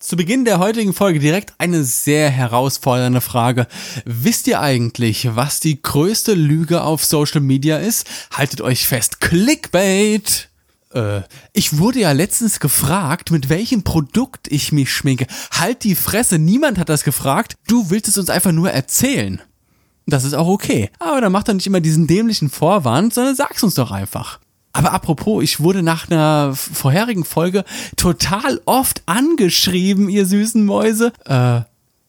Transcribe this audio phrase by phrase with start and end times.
[0.00, 3.66] Zu Beginn der heutigen Folge direkt eine sehr herausfordernde Frage.
[4.04, 8.06] Wisst ihr eigentlich, was die größte Lüge auf Social Media ist?
[8.30, 10.50] Haltet euch fest, Clickbait!
[10.94, 11.22] Äh,
[11.52, 15.26] ich wurde ja letztens gefragt, mit welchem Produkt ich mich schminke.
[15.50, 17.56] Halt die Fresse, niemand hat das gefragt.
[17.66, 19.42] Du willst es uns einfach nur erzählen.
[20.06, 20.90] Das ist auch okay.
[21.00, 24.38] Aber dann mach doch nicht immer diesen dämlichen Vorwand, sondern sag's uns doch einfach.
[24.78, 27.64] Aber apropos, ich wurde nach einer vorherigen Folge
[27.96, 31.62] total oft angeschrieben, ihr süßen Mäuse, äh,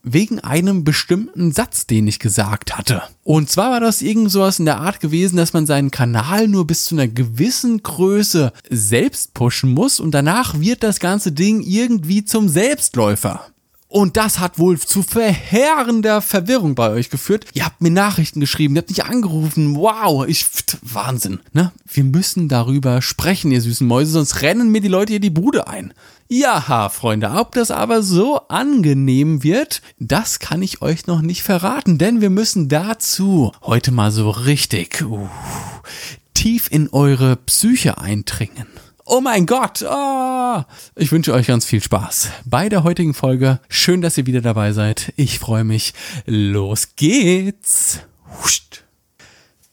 [0.04, 3.02] wegen einem bestimmten Satz, den ich gesagt hatte.
[3.24, 6.68] Und zwar war das irgend sowas in der Art gewesen, dass man seinen Kanal nur
[6.68, 12.24] bis zu einer gewissen Größe selbst pushen muss und danach wird das ganze Ding irgendwie
[12.24, 13.48] zum Selbstläufer.
[13.92, 17.46] Und das hat wohl zu verheerender Verwirrung bei euch geführt.
[17.56, 19.76] Ihr habt mir Nachrichten geschrieben, ihr habt mich angerufen.
[19.76, 20.46] Wow, ich,
[20.84, 21.72] Wahnsinn, ne?
[21.92, 25.68] Wir müssen darüber sprechen, ihr süßen Mäuse, sonst rennen mir die Leute hier die Bude
[25.68, 25.92] ein.
[26.28, 31.98] Ja, Freunde, ob das aber so angenehm wird, das kann ich euch noch nicht verraten,
[31.98, 35.28] denn wir müssen dazu heute mal so richtig uh,
[36.36, 38.68] tief in eure Psyche eindringen.
[39.12, 39.84] Oh mein Gott!
[39.90, 40.62] Oh.
[40.96, 43.60] Ich wünsche euch ganz viel Spaß bei der heutigen Folge.
[43.68, 45.14] Schön, dass ihr wieder dabei seid.
[45.16, 45.96] Ich freue mich.
[46.28, 48.02] Los geht's!
[48.44, 48.84] Huscht.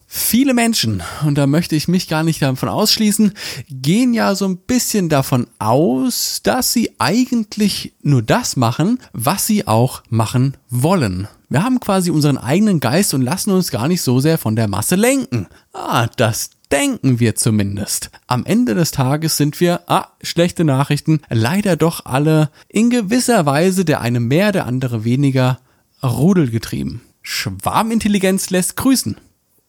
[0.07, 3.35] Viele Menschen, und da möchte ich mich gar nicht davon ausschließen,
[3.69, 9.67] gehen ja so ein bisschen davon aus, dass sie eigentlich nur das machen, was sie
[9.67, 11.29] auch machen wollen.
[11.51, 14.67] Wir haben quasi unseren eigenen Geist und lassen uns gar nicht so sehr von der
[14.67, 15.47] Masse lenken.
[15.75, 18.11] Ah, das denken wir zumindest.
[18.27, 23.85] Am Ende des Tages sind wir, ah, schlechte Nachrichten, leider doch alle in gewisser Weise,
[23.85, 25.61] der eine mehr, der andere weniger,
[26.03, 27.01] rudelgetrieben.
[27.23, 29.17] Schwarmintelligenz lässt grüßen.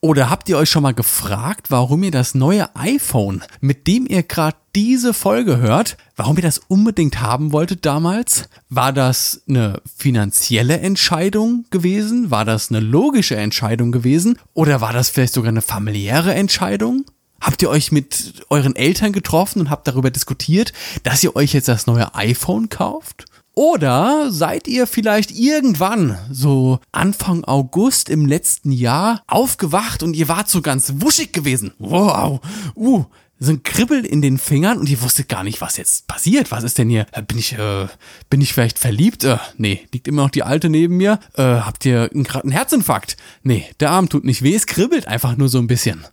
[0.07, 4.23] Oder habt ihr euch schon mal gefragt, warum ihr das neue iPhone, mit dem ihr
[4.23, 8.47] gerade diese Folge hört, warum ihr das unbedingt haben wolltet damals?
[8.69, 12.31] War das eine finanzielle Entscheidung gewesen?
[12.31, 14.39] War das eine logische Entscheidung gewesen?
[14.53, 17.03] Oder war das vielleicht sogar eine familiäre Entscheidung?
[17.41, 20.71] Habt ihr euch mit euren Eltern getroffen und habt darüber diskutiert,
[21.03, 23.25] dass ihr euch jetzt das neue iPhone kauft?
[23.57, 30.47] Oder seid ihr vielleicht irgendwann, so Anfang August im letzten Jahr, aufgewacht und ihr wart
[30.47, 31.73] so ganz wuschig gewesen?
[31.79, 32.39] Wow,
[32.75, 33.05] uh,
[33.39, 36.51] so ein Kribbel in den Fingern und ihr wusstet gar nicht, was jetzt passiert.
[36.51, 37.07] Was ist denn hier?
[37.11, 37.87] Äh, bin ich, äh,
[38.29, 39.23] bin ich vielleicht verliebt?
[39.23, 41.19] Äh, nee, liegt immer noch die Alte neben mir.
[41.33, 43.17] Äh, habt ihr gerade einen Herzinfarkt?
[43.41, 46.05] Nee, der Arm tut nicht weh, es kribbelt einfach nur so ein bisschen.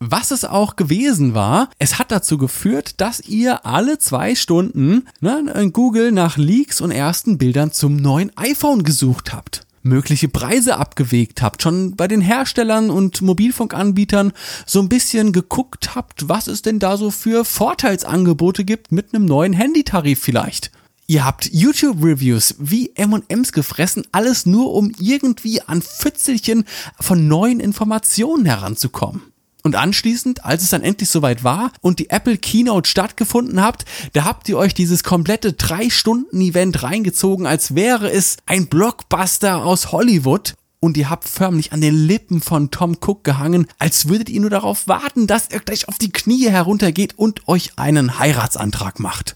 [0.00, 5.52] Was es auch gewesen war, es hat dazu geführt, dass ihr alle zwei Stunden ne,
[5.56, 11.40] in Google nach Leaks und ersten Bildern zum neuen iPhone gesucht habt mögliche Preise abgewegt
[11.40, 14.32] habt, schon bei den Herstellern und Mobilfunkanbietern
[14.66, 19.24] so ein bisschen geguckt habt, was es denn da so für Vorteilsangebote gibt mit einem
[19.24, 20.72] neuen Handytarif vielleicht.
[21.06, 26.64] Ihr habt YouTube-Reviews wie M&M's gefressen, alles nur um irgendwie an Pfützelchen
[27.00, 29.22] von neuen Informationen heranzukommen.
[29.64, 34.24] Und anschließend, als es dann endlich soweit war und die Apple Keynote stattgefunden habt, da
[34.24, 39.92] habt ihr euch dieses komplette drei Stunden Event reingezogen, als wäre es ein Blockbuster aus
[39.92, 40.54] Hollywood.
[40.80, 44.50] Und ihr habt förmlich an den Lippen von Tom Cook gehangen, als würdet ihr nur
[44.50, 49.34] darauf warten, dass er gleich auf die Knie heruntergeht und euch einen Heiratsantrag macht.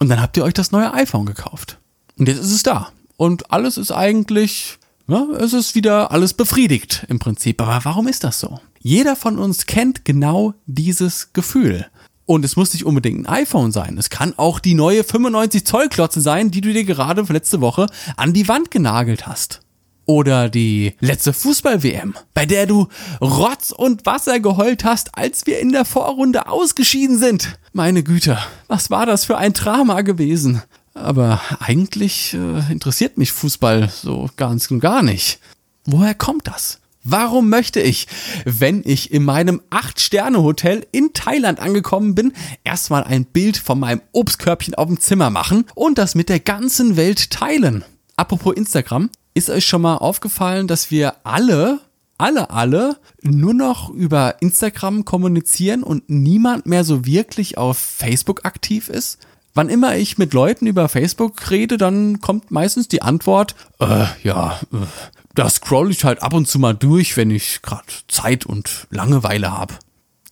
[0.00, 1.78] Und dann habt ihr euch das neue iPhone gekauft.
[2.18, 2.90] Und jetzt ist es da.
[3.16, 7.62] Und alles ist eigentlich, ja, es ist wieder alles befriedigt im Prinzip.
[7.62, 8.60] Aber warum ist das so?
[8.82, 11.86] Jeder von uns kennt genau dieses Gefühl.
[12.24, 13.98] Und es muss nicht unbedingt ein iPhone sein.
[13.98, 17.86] Es kann auch die neue 95 Zoll Klotze sein, die du dir gerade letzte Woche
[18.16, 19.60] an die Wand genagelt hast.
[20.06, 22.88] Oder die letzte Fußball-WM, bei der du
[23.20, 27.58] Rotz und Wasser geheult hast, als wir in der Vorrunde ausgeschieden sind.
[27.74, 30.62] Meine Güte, was war das für ein Drama gewesen?
[30.94, 35.38] Aber eigentlich äh, interessiert mich Fußball so ganz und gar nicht.
[35.84, 36.80] Woher kommt das?
[37.02, 38.06] Warum möchte ich,
[38.44, 44.74] wenn ich in meinem 8-Sterne-Hotel in Thailand angekommen bin, erstmal ein Bild von meinem Obstkörbchen
[44.74, 47.84] auf dem Zimmer machen und das mit der ganzen Welt teilen?
[48.16, 51.80] Apropos Instagram, ist euch schon mal aufgefallen, dass wir alle,
[52.18, 58.90] alle, alle nur noch über Instagram kommunizieren und niemand mehr so wirklich auf Facebook aktiv
[58.90, 59.18] ist?
[59.54, 64.60] Wann immer ich mit Leuten über Facebook rede, dann kommt meistens die Antwort, äh, ja,
[64.72, 64.86] äh,
[65.34, 69.52] da scroll ich halt ab und zu mal durch, wenn ich gerade Zeit und Langeweile
[69.52, 69.74] habe.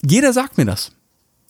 [0.02, 0.92] Jeder sagt mir das.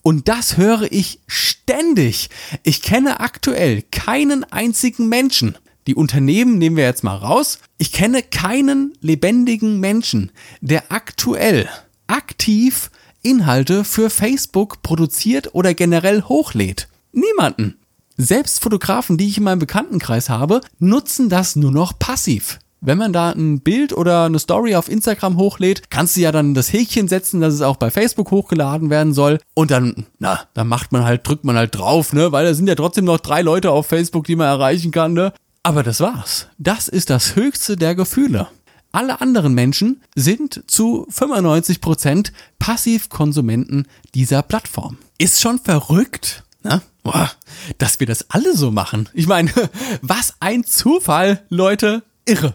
[0.02, 2.30] Und das höre ich ständig.
[2.62, 5.58] Ich kenne aktuell keinen einzigen Menschen.
[5.86, 7.58] Die Unternehmen nehmen wir jetzt mal raus.
[7.78, 11.68] Ich kenne keinen lebendigen Menschen, der aktuell
[12.06, 12.90] aktiv
[13.22, 16.88] Inhalte für Facebook produziert oder generell hochlädt.
[17.12, 17.78] Niemanden.
[18.16, 22.58] Selbst Fotografen, die ich in meinem Bekanntenkreis habe, nutzen das nur noch passiv.
[22.80, 26.54] Wenn man da ein Bild oder eine Story auf Instagram hochlädt, kannst du ja dann
[26.54, 29.40] das Häkchen setzen, dass es auch bei Facebook hochgeladen werden soll.
[29.54, 32.30] Und dann, na, dann macht man halt, drückt man halt drauf, ne?
[32.30, 35.32] Weil da sind ja trotzdem noch drei Leute auf Facebook, die man erreichen kann, ne?
[35.64, 36.46] Aber das war's.
[36.58, 38.46] Das ist das höchste der Gefühle.
[38.92, 44.98] Alle anderen Menschen sind zu 95% Passivkonsumenten dieser Plattform.
[45.18, 46.80] Ist schon verrückt, ne?
[47.02, 47.30] Boah,
[47.78, 49.08] dass wir das alle so machen.
[49.14, 49.50] Ich meine,
[50.02, 52.02] was ein Zufall, Leute.
[52.24, 52.54] Irre.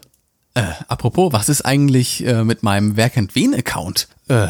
[0.56, 4.08] Äh, apropos, was ist eigentlich äh, mit meinem Wer kennt wen Account?
[4.28, 4.48] Äh,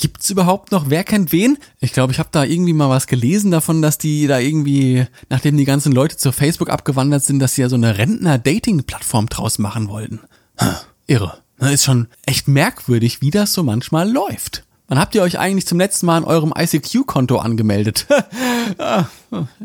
[0.00, 1.58] Gibt's überhaupt noch Wer?
[1.80, 5.56] Ich glaube, ich habe da irgendwie mal was gelesen davon, dass die da irgendwie, nachdem
[5.56, 9.88] die ganzen Leute zu Facebook abgewandert sind, dass sie ja so eine Rentner-Dating-Plattform draus machen
[9.88, 10.20] wollten.
[10.58, 10.74] Hm,
[11.08, 11.38] irre.
[11.58, 14.62] Das ist schon echt merkwürdig, wie das so manchmal läuft.
[14.86, 18.06] Wann habt ihr euch eigentlich zum letzten Mal an eurem ICQ-Konto angemeldet?
[18.78, 19.06] ah,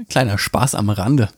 [0.09, 1.29] kleiner Spaß am Rande.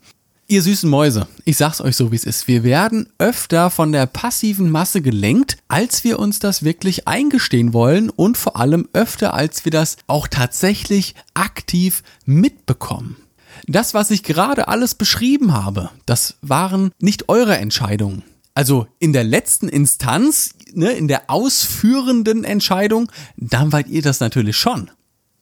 [0.47, 2.47] Ihr süßen Mäuse, ich sag's euch so, wie es ist.
[2.47, 8.11] Wir werden öfter von der passiven Masse gelenkt, als wir uns das wirklich eingestehen wollen
[8.11, 13.15] und vor allem öfter, als wir das auch tatsächlich aktiv mitbekommen.
[13.65, 18.21] Das, was ich gerade alles beschrieben habe, das waren nicht eure Entscheidungen.
[18.53, 24.57] Also in der letzten Instanz, ne, in der ausführenden Entscheidung, dann wart ihr das natürlich
[24.57, 24.91] schon.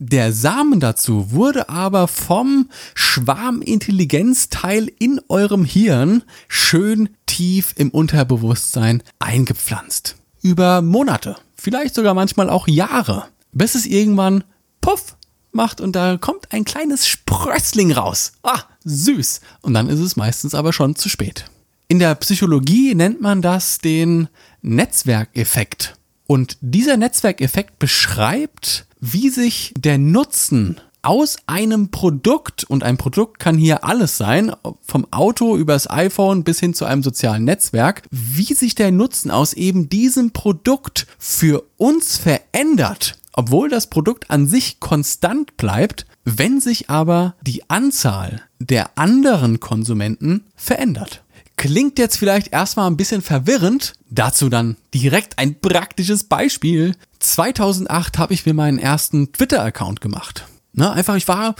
[0.06, 10.18] Der Samen dazu wurde aber vom Schwarmintelligenzteil in eurem Hirn schön tief im Unterbewusstsein eingepflanzt.
[10.42, 14.44] Über Monate, vielleicht sogar manchmal auch Jahre, bis es irgendwann
[14.82, 15.16] puff
[15.54, 18.34] macht und da kommt ein kleines Sprössling raus.
[18.44, 19.40] Ah, süß.
[19.62, 21.46] Und dann ist es meistens aber schon zu spät.
[21.88, 24.28] In der Psychologie nennt man das den
[24.62, 25.96] Netzwerkeffekt.
[26.28, 33.58] Und dieser Netzwerkeffekt beschreibt, wie sich der Nutzen aus einem Produkt, und ein Produkt kann
[33.58, 38.74] hier alles sein, vom Auto übers iPhone bis hin zu einem sozialen Netzwerk, wie sich
[38.74, 45.58] der Nutzen aus eben diesem Produkt für uns verändert, obwohl das Produkt an sich konstant
[45.58, 51.23] bleibt, wenn sich aber die Anzahl der anderen Konsumenten verändert.
[51.63, 56.94] Klingt jetzt vielleicht erstmal ein bisschen verwirrend, dazu dann direkt ein praktisches Beispiel.
[57.19, 60.45] 2008 habe ich mir meinen ersten Twitter-Account gemacht.
[60.74, 61.56] Ne, einfach, ich war,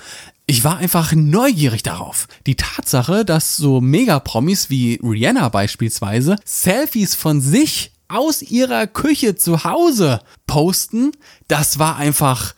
[0.46, 2.28] ich war einfach neugierig darauf.
[2.48, 9.64] Die Tatsache, dass so Mega-Promis wie Rihanna beispielsweise Selfies von sich aus ihrer Küche zu
[9.64, 11.14] Hause posten,
[11.48, 12.56] das war einfach,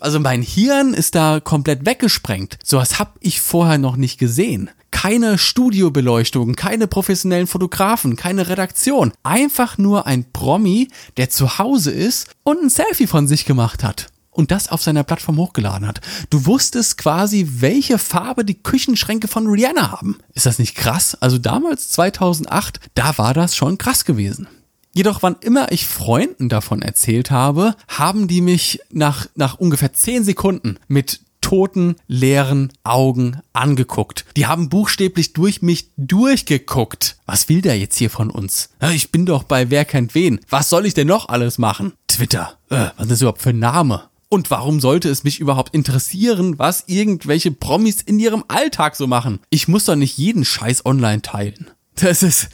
[0.00, 2.56] also mein Hirn ist da komplett weggesprengt.
[2.64, 9.12] Sowas hab ich vorher noch nicht gesehen keine Studiobeleuchtung, keine professionellen Fotografen, keine Redaktion.
[9.22, 14.08] Einfach nur ein Promi, der zu Hause ist und ein Selfie von sich gemacht hat
[14.32, 16.00] und das auf seiner Plattform hochgeladen hat.
[16.30, 20.18] Du wusstest quasi, welche Farbe die Küchenschränke von Rihanna haben.
[20.34, 21.16] Ist das nicht krass?
[21.20, 24.48] Also damals 2008, da war das schon krass gewesen.
[24.92, 30.24] Jedoch, wann immer ich Freunden davon erzählt habe, haben die mich nach, nach ungefähr 10
[30.24, 34.24] Sekunden mit toten, leeren Augen angeguckt.
[34.36, 37.16] Die haben buchstäblich durch mich durchgeguckt.
[37.26, 38.70] Was will der jetzt hier von uns?
[38.92, 40.40] Ich bin doch bei Wer kennt wen.
[40.48, 41.92] Was soll ich denn noch alles machen?
[42.06, 42.58] Twitter.
[42.70, 44.08] Äh, was ist das überhaupt für ein Name?
[44.30, 49.40] Und warum sollte es mich überhaupt interessieren, was irgendwelche Promis in ihrem Alltag so machen?
[49.48, 51.70] Ich muss doch nicht jeden Scheiß online teilen.
[52.00, 52.48] Das ist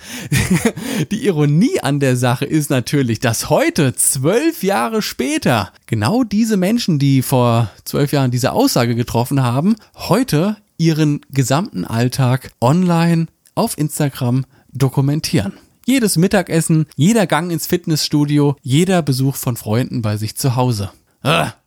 [1.11, 6.99] die Ironie an der Sache ist natürlich, dass heute, zwölf Jahre später, genau diese Menschen,
[6.99, 14.45] die vor zwölf Jahren diese Aussage getroffen haben, heute ihren gesamten Alltag online auf Instagram
[14.73, 15.53] dokumentieren.
[15.87, 20.91] Jedes Mittagessen, jeder Gang ins Fitnessstudio, jeder Besuch von Freunden bei sich zu Hause.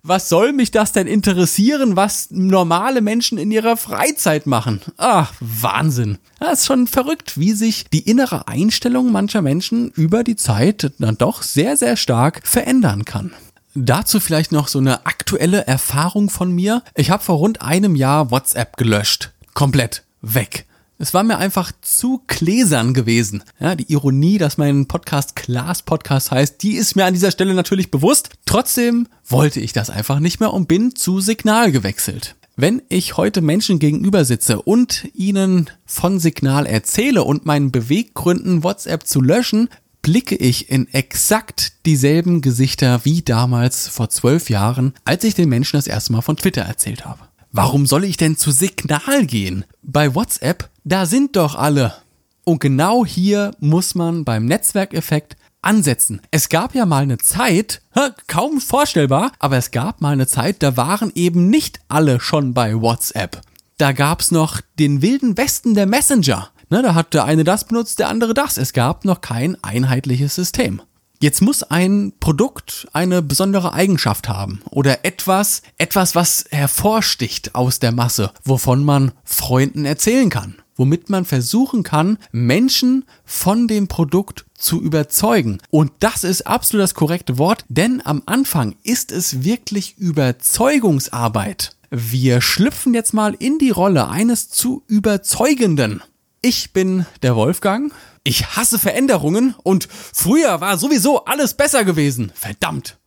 [0.04, 4.82] Was soll mich das denn interessieren, was normale Menschen in ihrer Freizeit machen?
[4.98, 6.20] Ah, Wahnsinn.
[6.40, 11.18] Das ist schon verrückt, wie sich die innere Einstellung mancher Menschen über die Zeit dann
[11.18, 13.32] doch sehr, sehr stark verändern kann.
[13.74, 16.84] Dazu vielleicht noch so eine aktuelle Erfahrung von mir.
[16.96, 19.32] Ich habe vor rund einem Jahr WhatsApp gelöscht.
[19.56, 20.67] Komplett weg.
[21.00, 23.44] Es war mir einfach zu gläsern gewesen.
[23.60, 27.54] Ja, die Ironie, dass mein Podcast Klaas Podcast heißt, die ist mir an dieser Stelle
[27.54, 28.32] natürlich bewusst.
[28.46, 32.36] Trotzdem wollte ich das einfach nicht mehr und bin zu Signal gewechselt.
[32.56, 39.06] Wenn ich heute Menschen gegenüber sitze und ihnen von Signal erzähle und meinen Beweggründen WhatsApp
[39.06, 39.70] zu löschen,
[40.02, 45.78] blicke ich in exakt dieselben Gesichter wie damals vor zwölf Jahren, als ich den Menschen
[45.78, 47.27] das erste Mal von Twitter erzählt habe.
[47.58, 49.66] Warum soll ich denn zu Signal gehen?
[49.82, 51.96] Bei WhatsApp, da sind doch alle.
[52.44, 56.22] Und genau hier muss man beim Netzwerkeffekt ansetzen.
[56.30, 57.82] Es gab ja mal eine Zeit,
[58.28, 62.80] kaum vorstellbar, aber es gab mal eine Zeit, da waren eben nicht alle schon bei
[62.80, 63.42] WhatsApp.
[63.80, 66.50] da gab's noch den wilden Westen der Messenger.
[66.70, 68.58] Ne, da hat der eine das benutzt, der andere das.
[68.58, 70.84] Es gab noch kein einheitliches System.
[71.20, 77.92] Jetzt muss ein Produkt eine besondere Eigenschaft haben oder etwas, etwas, was hervorsticht aus der
[77.92, 84.80] Masse, wovon man Freunden erzählen kann, womit man versuchen kann, Menschen von dem Produkt zu
[84.80, 85.58] überzeugen.
[85.72, 91.76] Und das ist absolut das korrekte Wort, denn am Anfang ist es wirklich Überzeugungsarbeit.
[91.90, 96.04] Wir schlüpfen jetzt mal in die Rolle eines zu Überzeugenden.
[96.44, 97.92] Ich bin der Wolfgang.
[98.28, 102.34] Ich hasse Veränderungen und früher war sowieso alles besser gewesen.
[102.36, 102.98] Verdammt.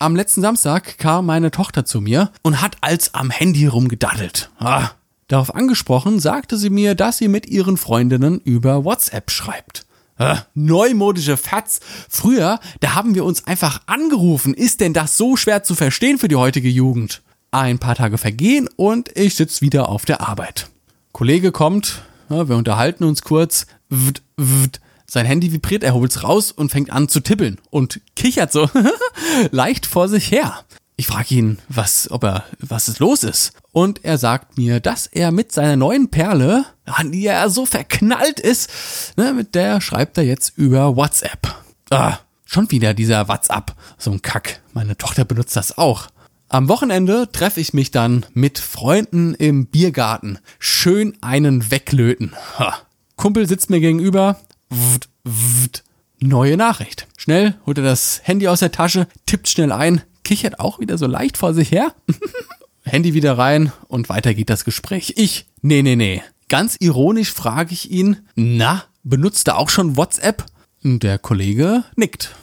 [0.00, 4.50] Am letzten Samstag kam meine Tochter zu mir und hat als am Handy rumgedaddelt.
[4.58, 4.88] Ah.
[5.28, 9.86] Darauf angesprochen, sagte sie mir, dass sie mit ihren Freundinnen über WhatsApp schreibt.
[10.18, 11.78] Äh, neumodische Fatz.
[12.08, 14.54] Früher, da haben wir uns einfach angerufen.
[14.54, 17.22] Ist denn das so schwer zu verstehen für die heutige Jugend?
[17.52, 20.66] Ein paar Tage vergehen und ich sitze wieder auf der Arbeit.
[21.12, 23.66] Kollege kommt, ja, wir unterhalten uns kurz.
[23.88, 24.80] Wd, wd.
[25.06, 28.68] Sein Handy vibriert, er holt's raus und fängt an zu tippeln und kichert so
[29.50, 30.64] leicht vor sich her.
[30.96, 33.52] Ich frage ihn, was, ob er, was es los ist.
[33.72, 38.38] Und er sagt mir, dass er mit seiner neuen Perle, an die er so verknallt
[38.38, 38.70] ist,
[39.16, 41.52] ne, mit der schreibt er jetzt über WhatsApp.
[41.90, 43.74] Ah, schon wieder dieser WhatsApp.
[43.98, 44.60] So ein Kack.
[44.72, 46.08] Meine Tochter benutzt das auch.
[46.54, 50.38] Am Wochenende treffe ich mich dann mit Freunden im Biergarten.
[50.60, 52.30] Schön einen weglöten.
[52.60, 52.76] Ha.
[53.16, 54.38] Kumpel sitzt mir gegenüber.
[54.70, 55.82] Wut, wut.
[56.20, 57.08] Neue Nachricht.
[57.16, 61.08] Schnell holt er das Handy aus der Tasche, tippt schnell ein, kichert auch wieder so
[61.08, 61.92] leicht vor sich her.
[62.84, 65.14] Handy wieder rein und weiter geht das Gespräch.
[65.16, 66.22] Ich, nee, nee, nee.
[66.48, 70.46] Ganz ironisch frage ich ihn, na, benutzt er auch schon WhatsApp?
[70.84, 72.36] Der Kollege nickt.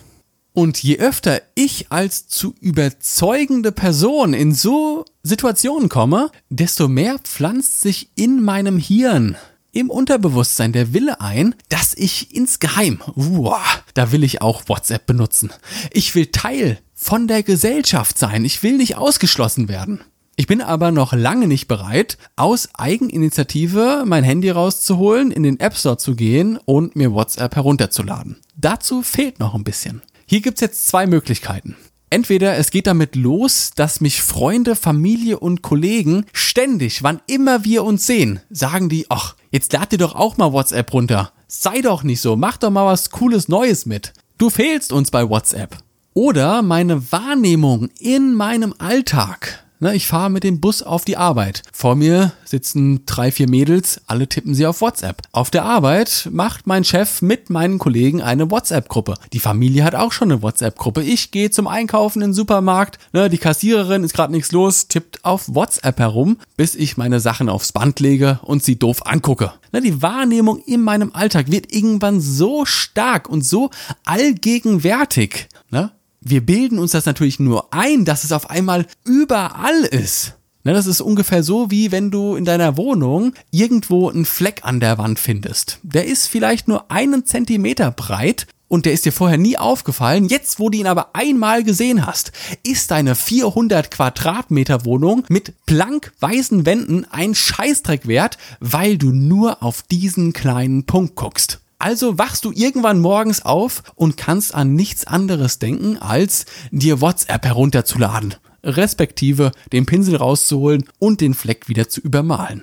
[0.54, 7.82] Und je öfter ich als zu überzeugende Person in so Situationen komme, desto mehr pflanzt
[7.82, 9.38] sich in meinem Hirn
[9.72, 13.62] im Unterbewusstsein der Wille ein, dass ich insgeheim, uah,
[13.94, 15.52] da will ich auch WhatsApp benutzen.
[15.92, 18.46] Ich will Teil von der Gesellschaft sein.
[18.46, 20.02] Ich will nicht ausgeschlossen werden.
[20.36, 25.78] Ich bin aber noch lange nicht bereit, aus Eigeninitiative mein Handy rauszuholen, in den App
[25.78, 28.38] Store zu gehen und mir WhatsApp herunterzuladen.
[28.56, 30.02] Dazu fehlt noch ein bisschen.
[30.32, 31.76] Hier gibt's jetzt zwei Möglichkeiten.
[32.10, 37.84] Entweder es geht damit los, dass mich Freunde, Familie und Kollegen ständig, wann immer wir
[37.84, 41.34] uns sehen, sagen die, ach, jetzt lad dir doch auch mal WhatsApp runter.
[41.50, 44.14] Sei doch nicht so, mach doch mal was Cooles Neues mit.
[44.38, 45.76] Du fehlst uns bei WhatsApp.
[46.14, 51.64] Oder meine Wahrnehmung in meinem Alltag Ne, ich fahre mit dem Bus auf die Arbeit.
[51.74, 55.24] Vor mir sitzen drei, vier Mädels, alle tippen sie auf WhatsApp.
[55.32, 59.16] Auf der Arbeit macht mein Chef mit meinen Kollegen eine WhatsApp-Gruppe.
[59.34, 61.02] Die Familie hat auch schon eine WhatsApp-Gruppe.
[61.02, 63.00] Ich gehe zum Einkaufen in den Supermarkt.
[63.12, 67.50] Ne, die Kassiererin ist gerade nichts los, tippt auf WhatsApp herum, bis ich meine Sachen
[67.50, 69.52] aufs Band lege und sie doof angucke.
[69.72, 73.72] Ne, die Wahrnehmung in meinem Alltag wird irgendwann so stark und so
[74.06, 75.50] allgegenwärtig.
[75.72, 75.90] Ne?
[76.22, 80.36] Wir bilden uns das natürlich nur ein, dass es auf einmal überall ist.
[80.64, 84.80] Ne, das ist ungefähr so, wie wenn du in deiner Wohnung irgendwo einen Fleck an
[84.80, 85.80] der Wand findest.
[85.82, 90.26] Der ist vielleicht nur einen Zentimeter breit und der ist dir vorher nie aufgefallen.
[90.26, 92.32] Jetzt, wo du ihn aber einmal gesehen hast,
[92.64, 99.64] ist deine 400 Quadratmeter Wohnung mit blank weißen Wänden ein Scheißdreck wert, weil du nur
[99.64, 101.61] auf diesen kleinen Punkt guckst.
[101.82, 107.44] Also wachst du irgendwann morgens auf und kannst an nichts anderes denken, als dir WhatsApp
[107.44, 112.62] herunterzuladen, respektive den Pinsel rauszuholen und den Fleck wieder zu übermalen.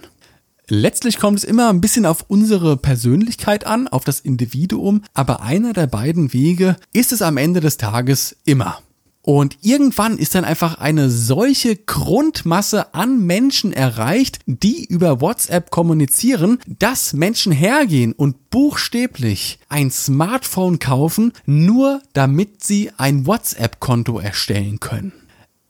[0.69, 5.73] Letztlich kommt es immer ein bisschen auf unsere Persönlichkeit an, auf das Individuum, aber einer
[5.73, 8.79] der beiden Wege ist es am Ende des Tages immer.
[9.29, 16.61] Und irgendwann ist dann einfach eine solche Grundmasse an Menschen erreicht, die über WhatsApp kommunizieren,
[16.67, 25.13] dass Menschen hergehen und buchstäblich ein Smartphone kaufen, nur damit sie ein WhatsApp-Konto erstellen können.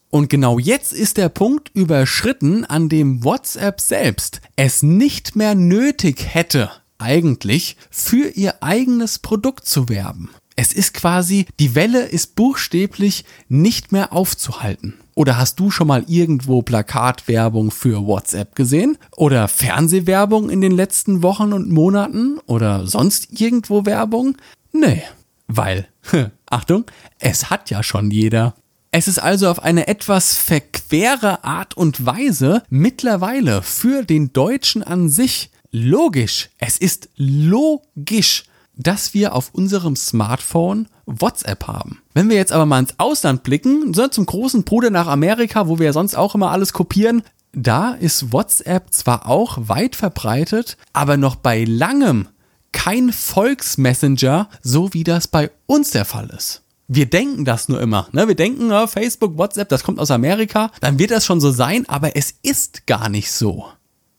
[0.09, 6.33] Und genau jetzt ist der Punkt überschritten, an dem WhatsApp selbst es nicht mehr nötig
[6.33, 10.31] hätte, eigentlich für ihr eigenes Produkt zu werben.
[10.61, 14.95] Es ist quasi, die Welle ist buchstäblich nicht mehr aufzuhalten.
[15.15, 18.99] Oder hast du schon mal irgendwo Plakatwerbung für WhatsApp gesehen?
[19.17, 22.41] Oder Fernsehwerbung in den letzten Wochen und Monaten?
[22.47, 24.37] Oder sonst irgendwo Werbung?
[24.73, 25.05] Nee,
[25.47, 25.87] weil,
[26.50, 26.87] Achtung,
[27.21, 28.57] es hat ja schon jeder.
[28.91, 35.09] Es ist also auf eine etwas verquere Art und Weise mittlerweile für den Deutschen an
[35.09, 36.50] sich logisch.
[36.59, 38.43] Es ist logisch,
[38.79, 42.01] dass wir auf unserem Smartphone WhatsApp haben.
[42.15, 45.79] Wenn wir jetzt aber mal ins Ausland blicken, so zum großen Bruder nach Amerika, wo
[45.79, 51.17] wir ja sonst auch immer alles kopieren, Da ist WhatsApp zwar auch weit verbreitet, aber
[51.17, 52.29] noch bei langem
[52.73, 56.63] kein Volksmessenger, so wie das bei uns der Fall ist.
[56.87, 58.09] Wir denken das nur immer.
[58.13, 58.29] Ne?
[58.29, 62.17] Wir denken, Facebook, WhatsApp, das kommt aus Amerika, dann wird das schon so sein, aber
[62.17, 63.67] es ist gar nicht so.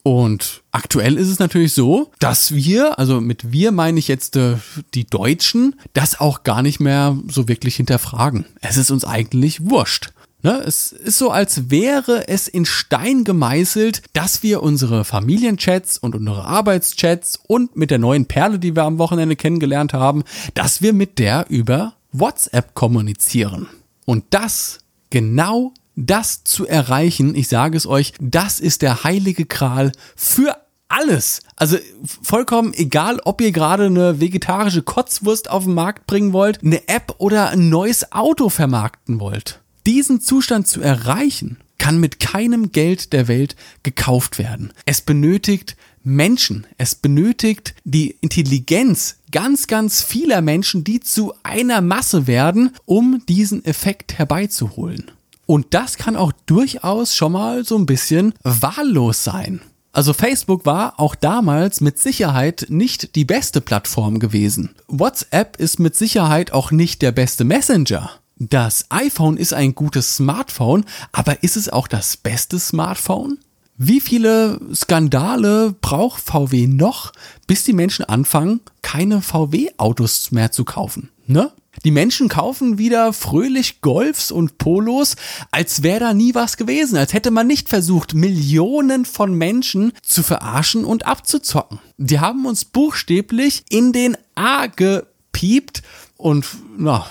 [0.03, 4.56] Und aktuell ist es natürlich so, dass wir, also mit wir meine ich jetzt äh,
[4.94, 8.46] die Deutschen, das auch gar nicht mehr so wirklich hinterfragen.
[8.62, 10.12] Es ist uns eigentlich wurscht.
[10.41, 16.15] Ne, es ist so, als wäre es in Stein gemeißelt, dass wir unsere Familienchats und
[16.15, 20.94] unsere Arbeitschats und mit der neuen Perle, die wir am Wochenende kennengelernt haben, dass wir
[20.94, 23.68] mit der über WhatsApp kommunizieren.
[24.06, 24.79] Und das,
[25.10, 25.74] genau
[26.06, 30.56] das zu erreichen, ich sage es euch, das ist der heilige Kral für
[30.88, 31.41] alles.
[31.56, 36.88] Also vollkommen egal, ob ihr gerade eine vegetarische Kotzwurst auf den Markt bringen wollt, eine
[36.88, 39.62] App oder ein neues Auto vermarkten wollt.
[39.86, 44.74] Diesen Zustand zu erreichen, kann mit keinem Geld der Welt gekauft werden.
[44.86, 52.27] Es benötigt Menschen, es benötigt die Intelligenz ganz, ganz vieler Menschen, die zu einer Masse
[52.27, 55.12] werden, um diesen Effekt herbeizuholen.
[55.50, 59.62] Und das kann auch durchaus schon mal so ein bisschen wahllos sein.
[59.91, 64.75] Also Facebook war auch damals mit Sicherheit nicht die beste Plattform gewesen.
[64.88, 68.12] WhatsApp ist mit Sicherheit auch nicht der beste Messenger.
[68.38, 73.39] Das iPhone ist ein gutes Smartphone, aber ist es auch das beste Smartphone?
[73.75, 77.12] Wie viele Skandale braucht VW noch,
[77.48, 81.10] bis die Menschen anfangen, keine VW-Autos mehr zu kaufen?
[81.25, 81.51] Ne?
[81.85, 85.15] Die Menschen kaufen wieder fröhlich Golfs und Polos,
[85.51, 90.23] als wäre da nie was gewesen, als hätte man nicht versucht, Millionen von Menschen zu
[90.23, 91.79] verarschen und abzuzocken.
[91.97, 95.83] Die haben uns buchstäblich in den A gepiept
[96.17, 96.45] und
[96.77, 97.05] na,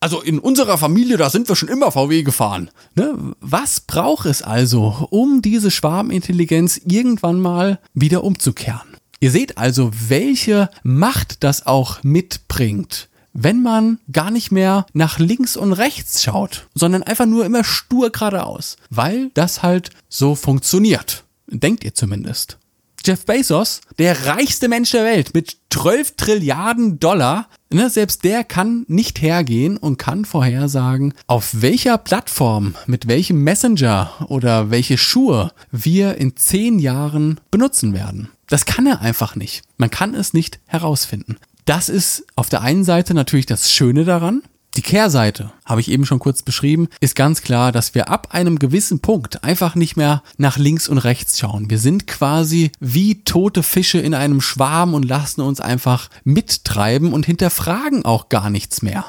[0.00, 2.70] also in unserer Familie, da sind wir schon immer VW gefahren.
[2.94, 3.34] Ne?
[3.40, 8.96] Was braucht es also, um diese Schwarmintelligenz irgendwann mal wieder umzukehren?
[9.20, 15.56] Ihr seht also, welche Macht das auch mitbringt wenn man gar nicht mehr nach links
[15.56, 21.24] und rechts schaut, sondern einfach nur immer stur geradeaus, weil das halt so funktioniert.
[21.46, 22.58] Denkt ihr zumindest.
[23.04, 28.84] Jeff Bezos, der reichste Mensch der Welt mit 12 Trilliarden Dollar, ne, selbst der kann
[28.86, 36.16] nicht hergehen und kann vorhersagen, auf welcher Plattform, mit welchem Messenger oder welche Schuhe wir
[36.18, 38.28] in 10 Jahren benutzen werden.
[38.48, 39.62] Das kann er einfach nicht.
[39.78, 41.38] Man kann es nicht herausfinden.
[41.64, 44.42] Das ist auf der einen Seite natürlich das Schöne daran.
[44.76, 48.58] Die Kehrseite, habe ich eben schon kurz beschrieben, ist ganz klar, dass wir ab einem
[48.58, 51.68] gewissen Punkt einfach nicht mehr nach links und rechts schauen.
[51.68, 57.26] Wir sind quasi wie tote Fische in einem Schwarm und lassen uns einfach mittreiben und
[57.26, 59.04] hinterfragen auch gar nichts mehr.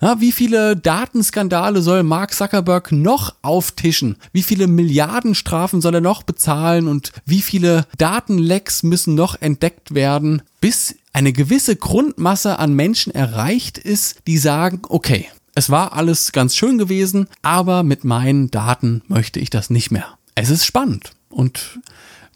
[0.00, 4.16] Ja, wie viele Datenskandale soll Mark Zuckerberg noch auftischen?
[4.32, 6.86] Wie viele Milliardenstrafen soll er noch bezahlen?
[6.86, 13.76] Und wie viele Datenlecks müssen noch entdeckt werden, bis eine gewisse Grundmasse an Menschen erreicht
[13.76, 15.26] ist, die sagen, okay,
[15.56, 20.16] es war alles ganz schön gewesen, aber mit meinen Daten möchte ich das nicht mehr.
[20.36, 21.80] Es ist spannend und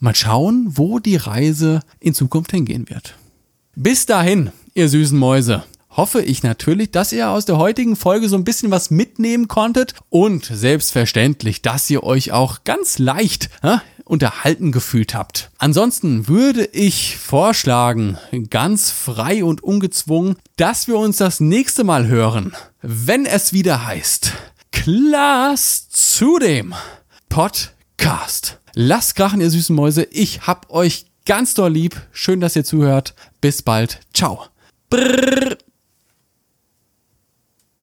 [0.00, 3.14] mal schauen, wo die Reise in Zukunft hingehen wird.
[3.76, 5.62] Bis dahin, ihr süßen Mäuse
[5.96, 9.94] hoffe ich natürlich, dass ihr aus der heutigen Folge so ein bisschen was mitnehmen konntet
[10.08, 13.48] und selbstverständlich, dass ihr euch auch ganz leicht
[14.04, 15.50] unterhalten gefühlt habt.
[15.58, 18.18] Ansonsten würde ich vorschlagen,
[18.50, 24.32] ganz frei und ungezwungen, dass wir uns das nächste Mal hören, wenn es wieder heißt,
[24.72, 26.74] Klaas zu dem
[27.28, 28.58] Podcast.
[28.74, 30.04] Lasst krachen, ihr süßen Mäuse.
[30.10, 32.00] Ich hab euch ganz doll lieb.
[32.12, 33.14] Schön, dass ihr zuhört.
[33.40, 34.00] Bis bald.
[34.12, 34.46] Ciao.
[34.90, 35.56] Brrr.